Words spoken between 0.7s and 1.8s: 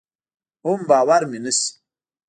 باور مې نشي.